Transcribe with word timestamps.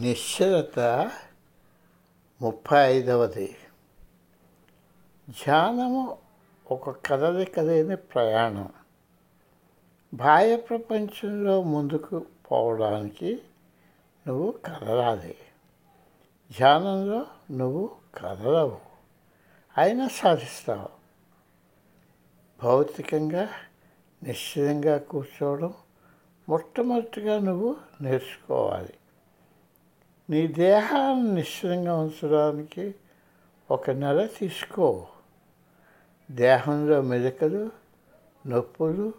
నిశ్చలత 0.00 0.78
ముప్పై 2.42 2.92
ఐదవది 2.92 3.56
ధ్యానము 5.28 6.18
ఒక 6.70 7.06
కదలిక 7.06 7.60
లేని 7.60 7.96
ప్రయాణం. 7.96 8.72
బాహ్య 10.14 10.56
ప్రపంచంలో 10.56 11.62
ముందుకు 11.62 12.26
పోవడానికి 12.50 13.42
నువ్వు 14.26 14.54
కదలాలి. 14.66 15.36
ధ్యానంలో 16.58 17.26
నువ్వు 17.50 17.90
కదలవు. 18.14 18.78
అయినా 19.78 20.08
సాధిస్తావు. 20.08 20.88
భౌతికంగా 22.62 23.48
నిశ్చితంగా 24.22 24.98
కూర్చోవడం 24.98 25.74
మొట్టమొదటిగా 26.48 27.38
నువ్వు 27.38 27.76
నేర్చుకోవాలి. 28.00 28.94
నీ 30.30 30.46
దేహాన్ని 30.46 31.34
నిశ్చలంగా 31.34 31.96
ఉంచడానికి 31.96 32.94
ఒక 33.70 33.90
నెల 33.90 34.26
తీసుకో. 34.26 35.06
దేహంలో 36.30 37.02
మెదకలు 37.02 37.70
నొప్పులు 38.46 39.12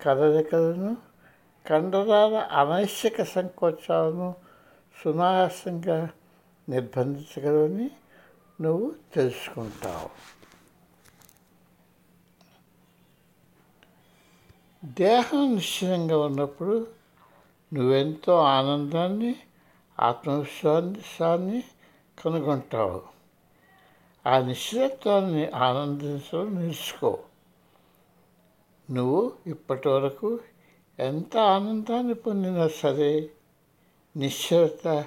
కదలికలను 0.00 0.96
కండరాల 1.70 2.34
అనైశ్యక 2.36 3.22
సంకోచాలను 3.22 4.34
సునాయాసంగా 5.04 6.10
నిర్బంధించగలని 6.68 7.90
నువ్వు 8.60 8.94
తెలుసుకుంటావు. 9.14 10.36
దేహం 14.84 15.54
నిశ్చలంగా 15.54 16.18
ఉన్నప్పుడు 16.18 16.86
నువ్వెంతో 17.74 18.38
ఆనందాన్ని 18.38 19.36
ఆత్మవిశ్వాసాన్ని 20.00 21.64
కనుగొంటావు. 22.24 23.02
ఆ 24.26 24.38
నిశ్చితత్వాన్ని 24.38 25.48
ఆనందించడం 25.48 26.54
నేర్చుకో. 26.54 27.18
నువ్వు 28.90 29.32
ఇప్పటి 29.46 29.88
వరకు 29.88 30.40
ఎంత 30.98 31.36
ఆనందాన్ని 31.36 32.14
పొందినా 32.14 32.68
సరే 32.68 33.30
నిశ్చిత 34.16 35.04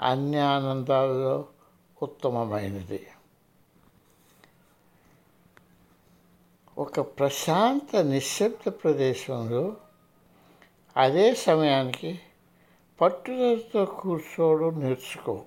అన్ని 0.00 0.38
ఆనందాలలో 0.38 1.46
ఉత్తమమైనది. 2.02 3.06
ఒక 6.78 7.00
ప్రశాంత 7.00 7.96
నిశ్శబ్ద 7.96 8.68
ప్రదేశంలో 8.68 9.76
అదే 10.96 11.34
సమయానికి 11.34 12.20
పట్టుదలతో 13.00 13.84
కూర్చోవడం 13.84 14.80
నేర్చుకో. 14.80 15.44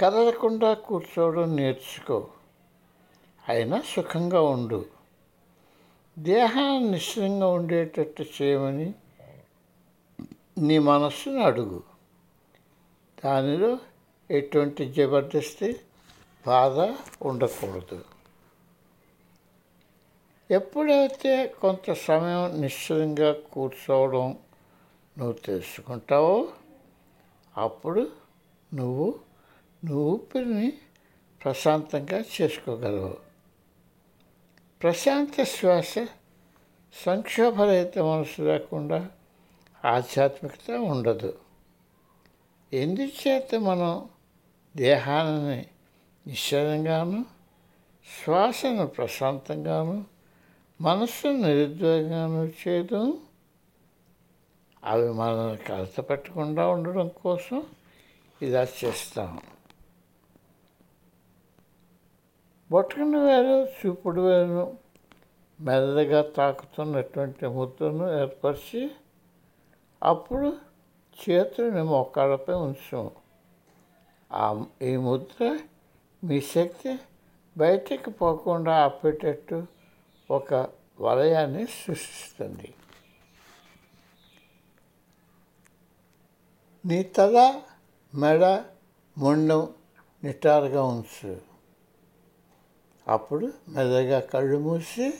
కదలకుండా 0.00 0.74
కూర్చోవడం 0.74 1.56
నేర్చుకో. 1.56 2.28
అయినా 3.48 3.80
సుఖంగా 3.80 4.42
ఉండు. 4.42 4.86
దేహాన్ని 6.18 6.90
నిశ్చలంగా 6.90 7.46
ఉండేటట్టు 7.46 8.24
చేయమని 8.42 8.94
నీ 10.58 10.78
మనస్సును 10.78 11.42
అడుగు. 11.42 11.82
దానిలో 13.24 13.78
ఎటువంటి 14.30 14.92
జబర్దస్తి 14.92 15.80
బాధ 16.46 16.94
ఉండకూడదు. 17.22 18.04
ఎప్పుడైతే 20.50 21.46
కొంత 21.46 21.92
సమయం 21.92 22.60
నిశ్చలంగా 22.60 23.32
కూర్చోవడం 23.32 24.38
నువ్వు 25.18 25.32
తెలుసుకుంటావో 25.32 26.48
అప్పుడు 27.56 28.10
నువ్వు 28.74 29.18
నువ్వు 29.84 30.10
ఊపిరిని 30.10 30.72
ప్రశాంతంగా 31.44 32.24
చేసుకోగలవు. 32.40 33.16
ప్రశాంత 34.82 35.42
శ్వాస 35.42 35.94
సంక్షోభరహిత 37.04 37.98
మనసు 37.98 38.42
లేకుండా 38.42 39.10
ఆధ్యాత్మికత 39.84 40.70
ఉండదు. 40.70 41.38
ఎందుచేత 42.72 43.54
మనం 43.54 44.08
దేహాన్ని 44.76 45.66
నిశ్చలంగాను 46.26 47.24
శ్వాసను 48.24 48.86
ప్రశాంతంగాను 48.86 50.04
మనస్సును 50.80 51.32
నిరుద్వేగంగాను 51.32 52.52
చేయడం? 52.68 53.18
అవి 54.84 55.12
మనల్ని 55.12 55.56
కలత 55.56 56.00
పెట్టకుండా 56.10 56.68
ఉండడం 56.68 57.08
కోసం 57.08 57.62
ఇలా 58.42 58.62
చేస్తాం. 58.62 59.40
బొట్టకన 62.70 63.16
వేరు 63.16 63.68
చూపుడు 63.78 64.20
వేరు 64.20 64.76
మెల్లగా 65.60 66.22
తాకుతున్నటువంటి 66.22 67.46
ముద్రను 67.46 68.20
ఏర్పరిచి 68.20 68.90
అప్పుడు 70.02 70.56
చేతులని 71.18 71.82
మొక్కలపై 71.82 72.54
ఉంచాం 72.54 73.10
ఆ 74.32 74.64
ఈ 74.82 74.96
ముద్ర 74.96 75.58
మీ 76.24 76.40
శక్తి 76.40 76.98
బయటకు 77.56 78.10
పోకుండా 78.10 78.74
ఆపేటట్టు 78.76 79.66
ఒక 80.30 80.68
వలయాన్ని 81.00 81.66
సృష్టిస్తుంది. 81.66 82.74
నీ 86.86 87.02
తల 87.02 87.60
మెడ 88.14 88.64
మొండం 89.18 89.68
నిటారుగా 90.24 90.82
ఉంచు. 90.82 91.40
అప్పుడు 93.08 93.52
మెదగా 93.68 94.20
కళ్ళు 94.20 94.58
మూసి 94.58 95.14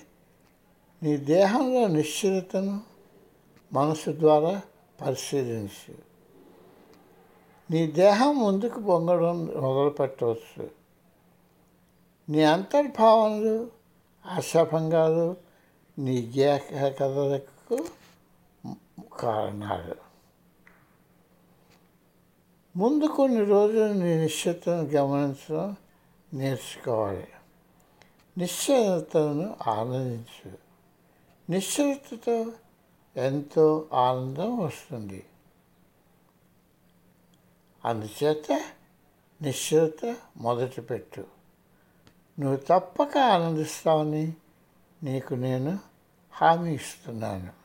నీ 1.03 1.17
దేహంలో 1.17 1.87
నిశ్చలతను 1.87 2.81
మనసు 3.73 4.11
ద్వారా 4.11 4.63
పరిశీలించు. 5.01 5.95
నీ 7.71 7.87
దేహం 7.87 8.39
ముందుకు 8.39 8.81
పొంగడం 8.81 9.47
మొదలుపెట్టవచ్చు. 9.47 10.71
నీ 12.29 12.43
అంతర్భావనలు 12.43 13.71
ఆశాభంగాలు 14.27 15.37
నీ 15.99 16.33
గేహ 16.39 16.89
కథలకు 16.89 17.85
కారణాలు. 19.21 20.10
ముందు 22.77 23.05
కొన్ని 23.05 23.45
రోజులు 23.45 23.93
నీ 23.93 24.15
నిశ్చితను 24.15 24.83
గమనించడం 24.83 25.77
నేర్చుకోవాలి. 26.35 27.29
నిశ్చయతను 28.39 29.57
ఆనందించు. 29.67 30.59
నిశ్చయతతో 31.51 32.53
ఎంతో 33.17 33.89
ఆనందం 33.93 34.59
వస్తుంది. 34.59 35.27
అందుచేత 37.85 38.61
నిశ్చిత 39.43 40.17
మొదటి 40.37 40.81
పెట్టు. 40.81 41.25
నువ్వు 42.41 42.57
తప్పక 42.57 43.19
ఆనందిస్తావని 43.19 44.33
నీకు 45.03 45.35
నేను 45.35 45.79
హామీ 46.33 46.75
ఇస్తున్నాను. 46.75 47.60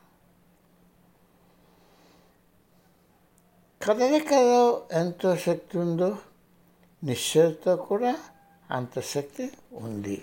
కదలికలో 3.80 4.62
ఎంతో 4.92 5.30
శక్తి 5.36 5.74
ఉందో 5.78 6.08
నిశ్చలతో 7.02 7.72
కూడా 7.76 8.12
అంత 8.70 9.00
శక్తి 9.06 9.44
ఉంది 9.80 10.16